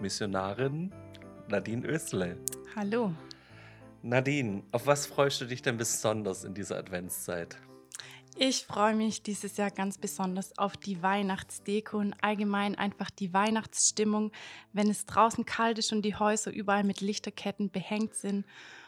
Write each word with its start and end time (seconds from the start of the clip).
Missionarin 0.00 0.92
Nadine 1.48 1.86
Östle. 1.86 2.38
Hallo. 2.74 3.12
Nadine, 4.02 4.62
auf 4.72 4.86
was 4.86 5.06
freust 5.06 5.40
du 5.40 5.46
dich 5.46 5.62
denn 5.62 5.76
besonders 5.76 6.44
in 6.44 6.54
dieser 6.54 6.76
Adventszeit? 6.76 7.56
Ich 8.36 8.66
freue 8.66 8.96
mich 8.96 9.22
dieses 9.22 9.56
Jahr 9.56 9.70
ganz 9.70 9.96
besonders 9.96 10.58
auf 10.58 10.76
die 10.76 11.02
Weihnachtsdeko 11.02 11.98
und 11.98 12.14
allgemein 12.20 12.74
einfach 12.74 13.10
die 13.10 13.32
Weihnachtsstimmung, 13.32 14.32
wenn 14.72 14.90
es 14.90 15.06
draußen 15.06 15.44
kalt 15.44 15.78
ist 15.78 15.92
und 15.92 16.02
die 16.02 16.16
Häuser 16.16 16.52
überall 16.52 16.82
mit 16.82 17.00
Lichterketten 17.00 17.70
behängt 17.70 18.14
sind. 18.14 18.44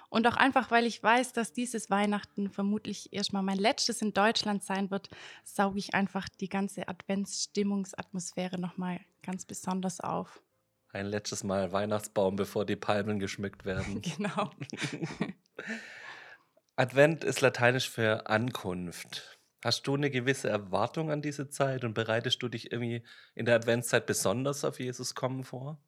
Und 0.08 0.26
auch 0.26 0.36
einfach, 0.36 0.70
weil 0.70 0.84
ich 0.84 1.00
weiß, 1.02 1.32
dass 1.32 1.52
dieses 1.52 1.90
Weihnachten 1.90 2.50
vermutlich 2.50 3.12
erstmal 3.12 3.42
mein 3.42 3.58
letztes 3.58 4.02
in 4.02 4.12
Deutschland 4.12 4.64
sein 4.64 4.90
wird, 4.90 5.10
sauge 5.44 5.78
ich 5.78 5.94
einfach 5.94 6.28
die 6.28 6.48
ganze 6.48 6.88
Adventsstimmungsatmosphäre 6.88 8.58
nochmal 8.58 9.00
ganz 9.22 9.44
besonders 9.44 10.00
auf 10.00 10.42
ein 10.96 11.06
letztes 11.06 11.44
Mal 11.44 11.72
Weihnachtsbaum, 11.72 12.36
bevor 12.36 12.64
die 12.66 12.76
Palmen 12.76 13.18
geschmückt 13.18 13.64
werden. 13.64 14.02
Genau. 14.16 14.50
Advent 16.76 17.24
ist 17.24 17.40
lateinisch 17.40 17.88
für 17.88 18.28
Ankunft. 18.28 19.38
Hast 19.64 19.86
du 19.86 19.94
eine 19.94 20.10
gewisse 20.10 20.48
Erwartung 20.48 21.10
an 21.10 21.22
diese 21.22 21.48
Zeit 21.48 21.84
und 21.84 21.94
bereitest 21.94 22.42
du 22.42 22.48
dich 22.48 22.70
irgendwie 22.70 23.02
in 23.34 23.46
der 23.46 23.56
Adventszeit 23.56 24.06
besonders 24.06 24.64
auf 24.64 24.78
Jesus 24.78 25.14
kommen 25.14 25.44
vor? 25.44 25.78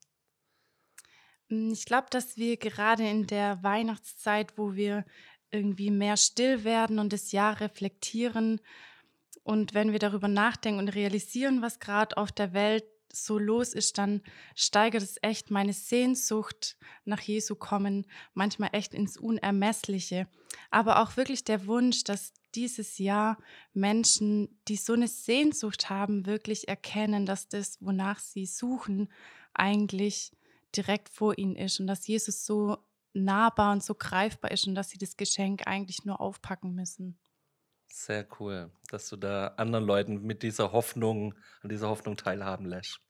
Hm, 1.48 1.72
ich 1.72 1.84
glaube, 1.84 2.08
dass 2.10 2.36
wir 2.36 2.56
gerade 2.56 3.08
in 3.08 3.26
der 3.26 3.62
Weihnachtszeit, 3.62 4.56
wo 4.56 4.74
wir 4.74 5.04
irgendwie 5.50 5.90
mehr 5.90 6.16
still 6.16 6.64
werden 6.64 6.98
und 6.98 7.12
das 7.12 7.32
Jahr 7.32 7.60
reflektieren 7.60 8.60
und 9.42 9.72
wenn 9.72 9.92
wir 9.92 9.98
darüber 9.98 10.28
nachdenken 10.28 10.80
und 10.80 10.88
realisieren, 10.88 11.62
was 11.62 11.80
gerade 11.80 12.18
auf 12.18 12.32
der 12.32 12.52
Welt 12.52 12.84
so 13.24 13.38
los 13.38 13.74
ist, 13.74 13.98
dann 13.98 14.22
steigert 14.54 15.02
es 15.02 15.16
echt 15.22 15.50
meine 15.50 15.72
Sehnsucht 15.72 16.76
nach 17.04 17.20
Jesu 17.20 17.54
kommen, 17.54 18.06
manchmal 18.34 18.70
echt 18.72 18.94
ins 18.94 19.16
Unermessliche. 19.16 20.28
Aber 20.70 21.02
auch 21.02 21.16
wirklich 21.16 21.44
der 21.44 21.66
Wunsch, 21.66 22.04
dass 22.04 22.32
dieses 22.54 22.98
Jahr 22.98 23.38
Menschen, 23.72 24.60
die 24.68 24.76
so 24.76 24.94
eine 24.94 25.08
Sehnsucht 25.08 25.90
haben, 25.90 26.26
wirklich 26.26 26.68
erkennen, 26.68 27.26
dass 27.26 27.48
das, 27.48 27.78
wonach 27.80 28.18
sie 28.18 28.46
suchen, 28.46 29.12
eigentlich 29.54 30.32
direkt 30.76 31.08
vor 31.08 31.38
ihnen 31.38 31.56
ist 31.56 31.80
und 31.80 31.86
dass 31.86 32.06
Jesus 32.06 32.44
so 32.44 32.78
nahbar 33.12 33.72
und 33.72 33.82
so 33.82 33.94
greifbar 33.94 34.50
ist 34.50 34.66
und 34.66 34.74
dass 34.74 34.90
sie 34.90 34.98
das 34.98 35.16
Geschenk 35.16 35.66
eigentlich 35.66 36.04
nur 36.04 36.20
aufpacken 36.20 36.74
müssen. 36.74 37.18
Sehr 37.90 38.26
cool, 38.38 38.70
dass 38.90 39.08
du 39.08 39.16
da 39.16 39.48
anderen 39.56 39.84
Leuten 39.84 40.22
mit 40.22 40.42
dieser 40.42 40.72
Hoffnung, 40.72 41.34
an 41.62 41.70
dieser 41.70 41.88
Hoffnung 41.88 42.16
teilhaben 42.16 42.66
lässt. 42.66 43.00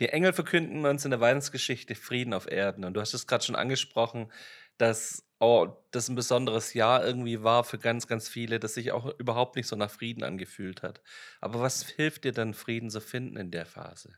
Die 0.00 0.08
Engel 0.08 0.32
verkünden 0.32 0.86
uns 0.86 1.04
in 1.04 1.10
der 1.10 1.20
Weihnachtsgeschichte 1.20 1.94
Frieden 1.94 2.34
auf 2.34 2.50
Erden. 2.50 2.84
Und 2.84 2.94
du 2.94 3.00
hast 3.00 3.14
es 3.14 3.26
gerade 3.26 3.44
schon 3.44 3.56
angesprochen, 3.56 4.30
dass 4.76 5.24
oh, 5.40 5.68
das 5.90 6.08
ein 6.08 6.14
besonderes 6.14 6.74
Jahr 6.74 7.04
irgendwie 7.04 7.42
war 7.42 7.64
für 7.64 7.78
ganz, 7.78 8.06
ganz 8.06 8.28
viele, 8.28 8.58
das 8.58 8.74
sich 8.74 8.92
auch 8.92 9.18
überhaupt 9.18 9.56
nicht 9.56 9.68
so 9.68 9.76
nach 9.76 9.90
Frieden 9.90 10.24
angefühlt 10.24 10.82
hat. 10.82 11.00
Aber 11.40 11.60
was 11.60 11.86
hilft 11.86 12.24
dir 12.24 12.32
dann, 12.32 12.54
Frieden 12.54 12.90
zu 12.90 13.00
finden 13.00 13.36
in 13.36 13.50
der 13.50 13.66
Phase? 13.66 14.16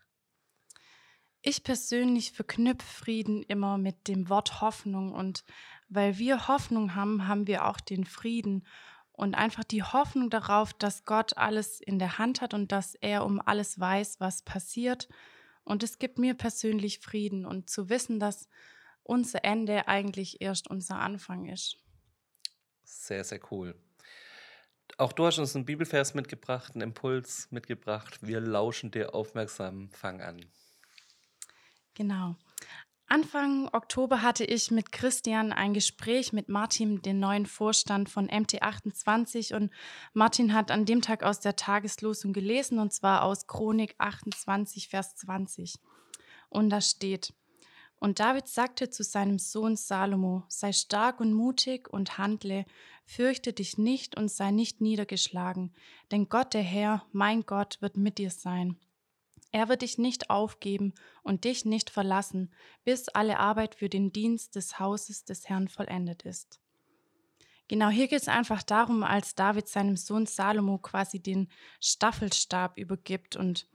Ich 1.42 1.64
persönlich 1.64 2.32
verknüpfe 2.32 2.86
Frieden 2.86 3.42
immer 3.42 3.78
mit 3.78 4.08
dem 4.08 4.28
Wort 4.28 4.60
Hoffnung. 4.60 5.12
Und 5.12 5.44
weil 5.88 6.18
wir 6.18 6.48
Hoffnung 6.48 6.94
haben, 6.94 7.26
haben 7.26 7.46
wir 7.46 7.66
auch 7.66 7.80
den 7.80 8.04
Frieden 8.04 8.66
und 9.12 9.34
einfach 9.34 9.64
die 9.64 9.82
Hoffnung 9.82 10.30
darauf, 10.30 10.72
dass 10.74 11.04
Gott 11.04 11.36
alles 11.36 11.80
in 11.80 11.98
der 11.98 12.18
Hand 12.18 12.40
hat 12.40 12.54
und 12.54 12.72
dass 12.72 12.94
er 12.94 13.24
um 13.24 13.40
alles 13.40 13.78
weiß, 13.78 14.20
was 14.20 14.42
passiert. 14.42 15.08
Und 15.64 15.82
es 15.82 15.98
gibt 15.98 16.18
mir 16.18 16.34
persönlich 16.34 17.00
Frieden 17.00 17.44
und 17.44 17.70
zu 17.70 17.88
wissen, 17.88 18.18
dass 18.18 18.48
unser 19.02 19.44
Ende 19.44 19.88
eigentlich 19.88 20.40
erst 20.40 20.68
unser 20.68 20.96
Anfang 20.96 21.46
ist. 21.46 21.76
Sehr, 22.84 23.24
sehr 23.24 23.40
cool. 23.50 23.74
Auch 24.98 25.12
du 25.12 25.24
hast 25.24 25.38
uns 25.38 25.54
einen 25.54 25.64
Bibelvers 25.64 26.14
mitgebracht, 26.14 26.74
einen 26.74 26.82
Impuls 26.82 27.48
mitgebracht. 27.50 28.18
Wir 28.20 28.40
lauschen 28.40 28.90
dir 28.90 29.14
aufmerksam. 29.14 29.90
Fang 29.90 30.20
an. 30.20 30.44
Genau. 31.94 32.36
Anfang 33.12 33.68
Oktober 33.72 34.22
hatte 34.22 34.44
ich 34.44 34.70
mit 34.70 34.92
Christian 34.92 35.52
ein 35.52 35.74
Gespräch 35.74 36.32
mit 36.32 36.48
Martin, 36.48 37.02
den 37.02 37.18
neuen 37.18 37.44
Vorstand 37.44 38.08
von 38.08 38.28
MT28. 38.28 39.52
Und 39.52 39.72
Martin 40.12 40.54
hat 40.54 40.70
an 40.70 40.84
dem 40.86 41.02
Tag 41.02 41.24
aus 41.24 41.40
der 41.40 41.56
Tageslosung 41.56 42.32
gelesen, 42.32 42.78
und 42.78 42.92
zwar 42.92 43.24
aus 43.24 43.48
Chronik 43.48 43.96
28, 43.98 44.88
Vers 44.88 45.16
20. 45.16 45.80
Und 46.50 46.70
da 46.70 46.80
steht, 46.80 47.34
und 47.98 48.20
David 48.20 48.46
sagte 48.46 48.90
zu 48.90 49.02
seinem 49.02 49.40
Sohn 49.40 49.74
Salomo, 49.74 50.44
sei 50.46 50.72
stark 50.72 51.18
und 51.18 51.32
mutig 51.32 51.92
und 51.92 52.16
handle, 52.16 52.64
fürchte 53.04 53.52
dich 53.52 53.76
nicht 53.76 54.16
und 54.16 54.30
sei 54.30 54.52
nicht 54.52 54.80
niedergeschlagen, 54.80 55.74
denn 56.12 56.28
Gott 56.28 56.54
der 56.54 56.62
Herr, 56.62 57.04
mein 57.10 57.44
Gott, 57.44 57.78
wird 57.80 57.96
mit 57.96 58.18
dir 58.18 58.30
sein. 58.30 58.76
Er 59.52 59.68
wird 59.68 59.82
dich 59.82 59.98
nicht 59.98 60.30
aufgeben 60.30 60.94
und 61.22 61.44
dich 61.44 61.64
nicht 61.64 61.90
verlassen, 61.90 62.52
bis 62.84 63.08
alle 63.08 63.38
Arbeit 63.38 63.74
für 63.74 63.88
den 63.88 64.12
Dienst 64.12 64.54
des 64.54 64.78
Hauses 64.78 65.24
des 65.24 65.48
Herrn 65.48 65.68
vollendet 65.68 66.22
ist. 66.22 66.60
Genau 67.66 67.88
hier 67.88 68.08
geht 68.08 68.22
es 68.22 68.28
einfach 68.28 68.62
darum, 68.62 69.02
als 69.02 69.34
David 69.34 69.68
seinem 69.68 69.96
Sohn 69.96 70.26
Salomo 70.26 70.78
quasi 70.78 71.20
den 71.20 71.48
Staffelstab 71.80 72.76
übergibt. 72.78 73.36
Und 73.36 73.68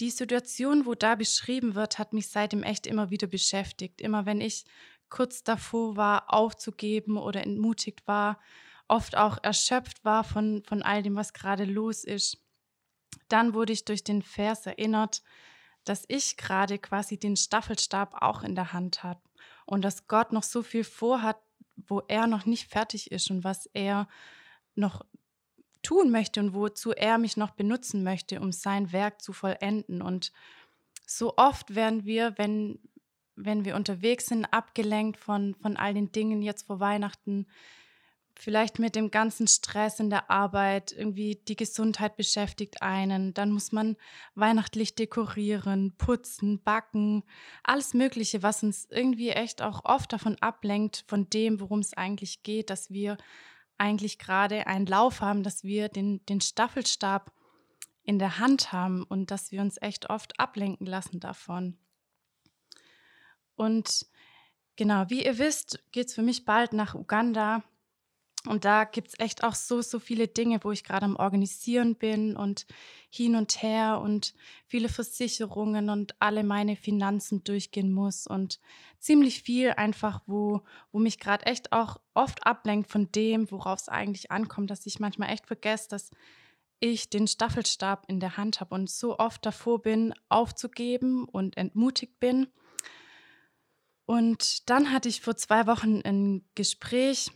die 0.00 0.10
Situation, 0.10 0.84
wo 0.84 0.94
da 0.94 1.14
beschrieben 1.14 1.74
wird, 1.74 1.98
hat 1.98 2.12
mich 2.12 2.28
seitdem 2.28 2.62
echt 2.62 2.86
immer 2.86 3.10
wieder 3.10 3.26
beschäftigt. 3.26 4.00
Immer 4.00 4.26
wenn 4.26 4.40
ich 4.40 4.64
kurz 5.08 5.42
davor 5.42 5.96
war, 5.96 6.32
aufzugeben 6.32 7.16
oder 7.16 7.42
entmutigt 7.42 8.06
war, 8.06 8.38
oft 8.88 9.16
auch 9.16 9.38
erschöpft 9.42 10.04
war 10.04 10.22
von, 10.24 10.62
von 10.66 10.82
all 10.82 11.02
dem, 11.02 11.16
was 11.16 11.32
gerade 11.32 11.64
los 11.64 12.04
ist 12.04 12.45
dann 13.28 13.54
wurde 13.54 13.72
ich 13.72 13.84
durch 13.84 14.04
den 14.04 14.22
Vers 14.22 14.66
erinnert, 14.66 15.22
dass 15.84 16.04
ich 16.08 16.36
gerade 16.36 16.78
quasi 16.78 17.18
den 17.18 17.36
Staffelstab 17.36 18.22
auch 18.22 18.42
in 18.42 18.54
der 18.54 18.72
Hand 18.72 19.02
habe 19.02 19.20
und 19.66 19.82
dass 19.82 20.08
Gott 20.08 20.32
noch 20.32 20.42
so 20.42 20.62
viel 20.62 20.84
vorhat, 20.84 21.38
wo 21.76 22.02
er 22.08 22.26
noch 22.26 22.46
nicht 22.46 22.68
fertig 22.68 23.12
ist 23.12 23.30
und 23.30 23.44
was 23.44 23.66
er 23.72 24.08
noch 24.74 25.04
tun 25.82 26.10
möchte 26.10 26.40
und 26.40 26.54
wozu 26.54 26.92
er 26.92 27.18
mich 27.18 27.36
noch 27.36 27.50
benutzen 27.50 28.02
möchte, 28.02 28.40
um 28.40 28.50
sein 28.50 28.92
Werk 28.92 29.22
zu 29.22 29.32
vollenden. 29.32 30.02
Und 30.02 30.32
so 31.06 31.36
oft 31.36 31.76
werden 31.76 32.04
wir, 32.04 32.36
wenn, 32.38 32.80
wenn 33.36 33.64
wir 33.64 33.76
unterwegs 33.76 34.26
sind, 34.26 34.46
abgelenkt 34.46 35.16
von, 35.16 35.54
von 35.54 35.76
all 35.76 35.94
den 35.94 36.10
Dingen 36.10 36.42
jetzt 36.42 36.66
vor 36.66 36.80
Weihnachten, 36.80 37.46
vielleicht 38.38 38.78
mit 38.78 38.94
dem 38.94 39.10
ganzen 39.10 39.48
Stress 39.48 39.98
in 39.98 40.10
der 40.10 40.30
Arbeit, 40.30 40.92
irgendwie 40.92 41.36
die 41.48 41.56
Gesundheit 41.56 42.16
beschäftigt 42.16 42.82
einen. 42.82 43.32
Dann 43.34 43.50
muss 43.50 43.72
man 43.72 43.96
weihnachtlich 44.34 44.94
dekorieren, 44.94 45.94
putzen, 45.96 46.62
backen, 46.62 47.24
alles 47.62 47.94
Mögliche, 47.94 48.42
was 48.42 48.62
uns 48.62 48.86
irgendwie 48.90 49.30
echt 49.30 49.62
auch 49.62 49.84
oft 49.84 50.12
davon 50.12 50.36
ablenkt, 50.40 51.04
von 51.08 51.28
dem, 51.30 51.60
worum 51.60 51.80
es 51.80 51.94
eigentlich 51.94 52.42
geht, 52.42 52.70
dass 52.70 52.90
wir 52.90 53.16
eigentlich 53.78 54.18
gerade 54.18 54.66
einen 54.66 54.86
Lauf 54.86 55.20
haben, 55.20 55.42
dass 55.42 55.64
wir 55.64 55.88
den, 55.88 56.24
den 56.26 56.40
Staffelstab 56.40 57.32
in 58.02 58.18
der 58.18 58.38
Hand 58.38 58.72
haben 58.72 59.02
und 59.02 59.30
dass 59.30 59.50
wir 59.50 59.60
uns 59.60 59.80
echt 59.80 60.10
oft 60.10 60.38
ablenken 60.38 60.86
lassen 60.86 61.20
davon. 61.20 61.78
Und 63.56 64.06
genau, 64.76 65.06
wie 65.08 65.24
ihr 65.24 65.38
wisst, 65.38 65.82
geht 65.90 66.08
es 66.08 66.14
für 66.14 66.22
mich 66.22 66.44
bald 66.44 66.74
nach 66.74 66.94
Uganda 66.94 67.64
und 68.46 68.64
da 68.64 68.84
gibt 68.84 69.08
es 69.08 69.18
echt 69.18 69.44
auch 69.44 69.54
so, 69.54 69.82
so 69.82 69.98
viele 69.98 70.28
Dinge, 70.28 70.60
wo 70.62 70.70
ich 70.70 70.84
gerade 70.84 71.04
am 71.04 71.16
Organisieren 71.16 71.96
bin 71.96 72.36
und 72.36 72.66
hin 73.10 73.34
und 73.34 73.62
her 73.62 74.00
und 74.02 74.34
viele 74.66 74.88
Versicherungen 74.88 75.90
und 75.90 76.14
alle 76.20 76.44
meine 76.44 76.76
Finanzen 76.76 77.42
durchgehen 77.44 77.92
muss 77.92 78.26
und 78.26 78.60
ziemlich 78.98 79.42
viel 79.42 79.70
einfach, 79.70 80.22
wo, 80.26 80.62
wo 80.92 80.98
mich 80.98 81.18
gerade 81.18 81.46
echt 81.46 81.72
auch 81.72 82.00
oft 82.14 82.46
ablenkt 82.46 82.90
von 82.90 83.10
dem, 83.12 83.50
worauf 83.50 83.80
es 83.80 83.88
eigentlich 83.88 84.30
ankommt, 84.30 84.70
dass 84.70 84.86
ich 84.86 85.00
manchmal 85.00 85.30
echt 85.30 85.46
vergesse, 85.46 85.88
dass 85.88 86.10
ich 86.78 87.08
den 87.08 87.26
Staffelstab 87.26 88.04
in 88.08 88.20
der 88.20 88.36
Hand 88.36 88.60
habe 88.60 88.74
und 88.74 88.90
so 88.90 89.18
oft 89.18 89.44
davor 89.46 89.80
bin, 89.80 90.14
aufzugeben 90.28 91.24
und 91.24 91.56
entmutigt 91.56 92.20
bin. 92.20 92.48
Und 94.04 94.68
dann 94.70 94.92
hatte 94.92 95.08
ich 95.08 95.20
vor 95.20 95.36
zwei 95.36 95.66
Wochen 95.66 96.00
ein 96.04 96.44
Gespräch 96.54 97.30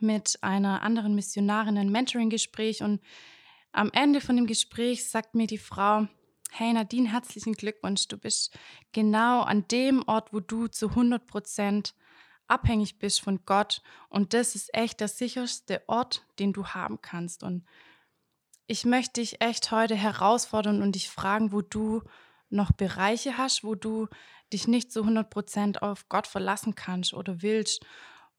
mit 0.00 0.38
einer 0.42 0.82
anderen 0.82 1.14
Missionarin, 1.14 1.78
ein 1.78 1.90
Mentoring-Gespräch. 1.90 2.82
Und 2.82 3.00
am 3.72 3.90
Ende 3.92 4.20
von 4.20 4.36
dem 4.36 4.46
Gespräch 4.46 5.08
sagt 5.08 5.34
mir 5.34 5.46
die 5.46 5.58
Frau, 5.58 6.06
hey 6.50 6.72
Nadine, 6.72 7.12
herzlichen 7.12 7.54
Glückwunsch, 7.54 8.08
du 8.08 8.16
bist 8.16 8.56
genau 8.92 9.42
an 9.42 9.66
dem 9.68 10.02
Ort, 10.06 10.32
wo 10.32 10.40
du 10.40 10.66
zu 10.66 10.88
100 10.88 11.26
Prozent 11.26 11.94
abhängig 12.46 12.98
bist 12.98 13.20
von 13.20 13.44
Gott. 13.44 13.82
Und 14.08 14.34
das 14.34 14.54
ist 14.54 14.74
echt 14.74 15.00
der 15.00 15.08
sicherste 15.08 15.82
Ort, 15.86 16.26
den 16.38 16.52
du 16.52 16.66
haben 16.68 17.00
kannst. 17.00 17.42
Und 17.42 17.64
ich 18.66 18.84
möchte 18.84 19.20
dich 19.20 19.40
echt 19.40 19.70
heute 19.70 19.94
herausfordern 19.94 20.82
und 20.82 20.94
dich 20.94 21.08
fragen, 21.08 21.52
wo 21.52 21.62
du 21.62 22.02
noch 22.50 22.72
Bereiche 22.72 23.36
hast, 23.36 23.64
wo 23.64 23.74
du 23.74 24.08
dich 24.52 24.66
nicht 24.66 24.90
zu 24.92 25.00
100 25.00 25.28
Prozent 25.28 25.82
auf 25.82 26.08
Gott 26.08 26.26
verlassen 26.26 26.74
kannst 26.74 27.12
oder 27.12 27.42
willst, 27.42 27.84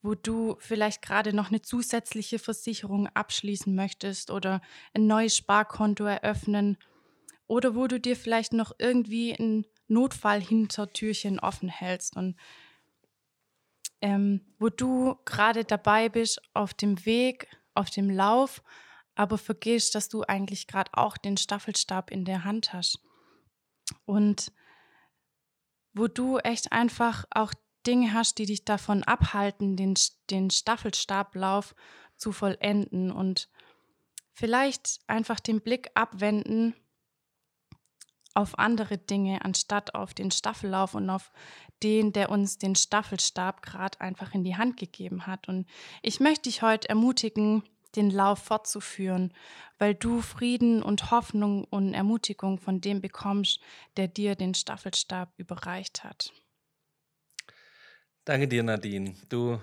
wo 0.02 0.16
du 0.16 0.56
vielleicht 0.60 1.02
gerade 1.02 1.34
noch 1.34 1.50
eine 1.50 1.62
zusätzliche 1.62 2.40
Versicherung 2.40 3.08
abschließen 3.08 3.74
möchtest 3.76 4.32
oder 4.32 4.62
ein 4.94 5.08
neues 5.08 5.36
Sparkonto 5.36 6.06
eröffnen 6.06 6.78
oder 7.48 7.76
wo 7.76 7.88
du 7.88 8.00
dir 8.00 8.16
vielleicht 8.16 8.54
noch 8.54 8.74
irgendwie 8.78 9.34
ein 9.34 9.66
Notfall-Hintertürchen 9.88 11.40
offen 11.40 11.70
hältst 11.70 12.16
und 12.16 12.36
ähm, 14.02 14.42
wo 14.60 14.70
du 14.70 15.16
gerade 15.26 15.66
dabei 15.66 16.10
bist 16.10 16.42
auf 16.54 16.74
dem 16.74 17.06
Weg, 17.06 17.48
auf 17.74 17.90
dem 17.90 18.10
Lauf, 18.10 18.64
aber 19.16 19.38
vergisst, 19.38 19.96
dass 19.96 20.08
du 20.08 20.24
eigentlich 20.24 20.68
gerade 20.68 20.92
auch 20.94 21.18
den 21.18 21.36
Staffelstab 21.36 22.10
in 22.12 22.24
der 22.24 22.46
Hand 22.46 22.72
hast. 22.72 23.00
Und 24.06 24.54
wo 25.94 26.08
du 26.08 26.38
echt 26.38 26.72
einfach 26.72 27.26
auch 27.32 27.54
Dinge 27.86 28.14
hast, 28.14 28.38
die 28.38 28.46
dich 28.46 28.66
davon 28.66 29.04
abhalten, 29.04 29.76
den, 29.76 29.96
den 30.30 30.50
Staffelstablauf 30.50 31.76
zu 32.18 32.32
vollenden 32.32 33.12
und 33.12 33.50
vielleicht 34.34 35.00
einfach 35.08 35.40
den 35.40 35.62
Blick 35.62 35.90
abwenden 35.94 36.76
auf 38.34 38.58
andere 38.60 38.98
Dinge, 38.98 39.44
anstatt 39.44 39.96
auf 39.96 40.14
den 40.14 40.32
Staffellauf 40.32 40.94
und 40.94 41.10
auf 41.10 41.32
den, 41.84 42.14
der 42.14 42.30
uns 42.30 42.58
den 42.58 42.76
Staffelstab 42.76 43.62
gerade 43.62 44.00
einfach 44.02 44.34
in 44.34 44.44
die 44.44 44.56
Hand 44.56 44.78
gegeben 44.78 45.28
hat. 45.28 45.48
Und 45.48 45.68
ich 46.02 46.20
möchte 46.20 46.44
dich 46.44 46.62
heute 46.62 46.90
ermutigen, 46.90 47.64
den 47.96 48.12
Lauf 48.12 48.40
fortzuführen, 48.40 49.34
weil 49.80 49.96
du 49.96 50.22
Frieden 50.22 50.84
und 50.84 51.12
Hoffnung 51.12 51.64
und 51.66 51.94
Ermutigung 51.94 52.60
von 52.60 52.82
dem 52.82 53.02
bekommst, 53.02 53.60
der 53.98 54.08
dir 54.08 54.36
den 54.36 54.54
Staffelstab 54.54 55.34
überreicht 55.38 56.04
hat. 56.04 56.32
Danke 58.26 58.48
dir, 58.48 58.64
Nadine. 58.64 59.16
Du 59.30 59.60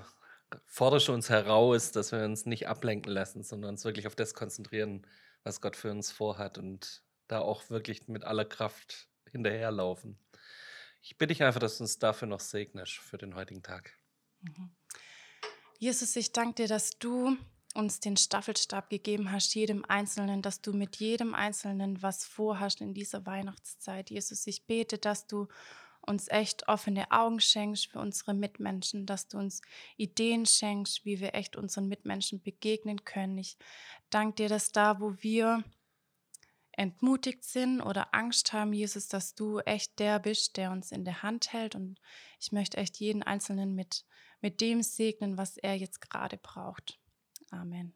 forderst 0.66 1.08
uns 1.08 1.28
heraus, 1.30 1.92
dass 1.92 2.12
wir 2.12 2.24
uns 2.24 2.46
nicht 2.46 2.68
ablenken 2.68 3.12
lassen, 3.12 3.42
sondern 3.42 3.72
uns 3.72 3.84
wirklich 3.84 4.06
auf 4.06 4.16
das 4.16 4.34
konzentrieren, 4.34 5.06
was 5.44 5.60
Gott 5.60 5.76
für 5.76 5.90
uns 5.90 6.10
vorhat 6.10 6.58
und 6.58 7.02
da 7.28 7.40
auch 7.40 7.70
wirklich 7.70 8.08
mit 8.08 8.24
aller 8.24 8.44
Kraft 8.44 9.08
hinterherlaufen. 9.30 10.18
Ich 11.02 11.18
bitte 11.18 11.32
dich 11.32 11.42
einfach, 11.42 11.60
dass 11.60 11.78
du 11.78 11.84
uns 11.84 11.98
dafür 11.98 12.28
noch 12.28 12.40
segnest 12.40 12.94
für 12.94 13.18
den 13.18 13.34
heutigen 13.34 13.62
Tag. 13.62 13.92
Mhm. 14.40 14.70
Jesus, 15.78 16.16
ich 16.16 16.32
danke 16.32 16.62
dir, 16.62 16.68
dass 16.68 16.98
du 16.98 17.36
uns 17.74 18.00
den 18.00 18.16
Staffelstab 18.16 18.88
gegeben 18.88 19.30
hast, 19.30 19.54
jedem 19.54 19.84
Einzelnen, 19.84 20.40
dass 20.40 20.62
du 20.62 20.72
mit 20.72 20.96
jedem 20.96 21.34
Einzelnen 21.34 22.02
was 22.02 22.24
vorhast 22.24 22.80
in 22.80 22.94
dieser 22.94 23.26
Weihnachtszeit. 23.26 24.10
Jesus, 24.10 24.46
ich 24.46 24.66
bete, 24.66 24.98
dass 24.98 25.26
du 25.26 25.46
uns 26.06 26.28
echt 26.28 26.68
offene 26.68 27.10
Augen 27.10 27.40
schenkst 27.40 27.88
für 27.88 27.98
unsere 27.98 28.34
Mitmenschen, 28.34 29.06
dass 29.06 29.28
du 29.28 29.38
uns 29.38 29.60
Ideen 29.96 30.46
schenkst, 30.46 31.04
wie 31.04 31.20
wir 31.20 31.34
echt 31.34 31.56
unseren 31.56 31.88
Mitmenschen 31.88 32.42
begegnen 32.42 33.04
können. 33.04 33.38
Ich 33.38 33.56
danke 34.10 34.36
dir, 34.36 34.48
dass 34.48 34.72
da, 34.72 35.00
wo 35.00 35.14
wir 35.18 35.64
entmutigt 36.72 37.44
sind 37.44 37.80
oder 37.80 38.14
Angst 38.14 38.52
haben, 38.52 38.72
Jesus, 38.72 39.08
dass 39.08 39.34
du 39.34 39.58
echt 39.60 39.98
der 39.98 40.18
bist, 40.18 40.56
der 40.56 40.70
uns 40.70 40.92
in 40.92 41.04
der 41.04 41.22
Hand 41.22 41.52
hält. 41.52 41.74
Und 41.74 42.00
ich 42.38 42.52
möchte 42.52 42.76
echt 42.76 42.98
jeden 42.98 43.22
Einzelnen 43.22 43.74
mit, 43.74 44.04
mit 44.40 44.60
dem 44.60 44.82
segnen, 44.82 45.38
was 45.38 45.56
er 45.56 45.74
jetzt 45.74 46.00
gerade 46.02 46.36
braucht. 46.36 46.98
Amen. 47.50 47.94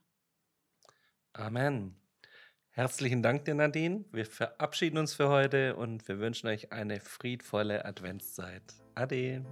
Amen. 1.33 2.00
Herzlichen 2.73 3.21
Dank 3.21 3.47
dir, 3.47 3.55
Nadine. 3.55 4.05
Wir 4.13 4.25
verabschieden 4.25 4.99
uns 4.99 5.15
für 5.15 5.29
heute 5.29 5.75
und 5.75 6.07
wir 6.07 6.21
wünschen 6.21 6.47
euch 6.47 6.73
eine 6.73 7.01
friedvolle 7.01 7.85
Adventszeit. 7.85 8.63
Ade. 8.95 9.45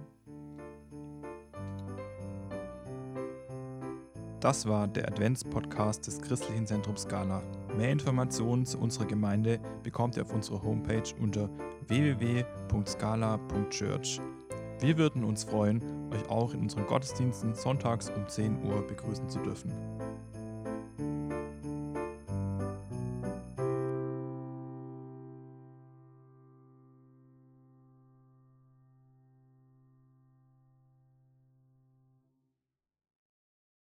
Das 4.39 4.65
war 4.65 4.87
der 4.87 5.09
Adventspodcast 5.09 6.07
des 6.07 6.21
Christlichen 6.21 6.65
Zentrums 6.65 7.01
Scala. 7.01 7.43
Mehr 7.75 7.91
Informationen 7.91 8.65
zu 8.65 8.79
unserer 8.79 9.05
Gemeinde 9.05 9.59
bekommt 9.83 10.15
ihr 10.15 10.23
auf 10.23 10.31
unserer 10.31 10.63
Homepage 10.63 11.13
unter 11.19 11.49
www.scala.church. 11.87 14.21
Wir 14.79 14.97
würden 14.97 15.25
uns 15.25 15.43
freuen, 15.43 15.83
euch 16.13 16.29
auch 16.29 16.53
in 16.53 16.61
unseren 16.61 16.85
Gottesdiensten 16.85 17.53
sonntags 17.53 18.09
um 18.11 18.29
10 18.29 18.63
Uhr 18.63 18.87
begrüßen 18.87 19.27
zu 19.27 19.39
dürfen. 19.39 19.73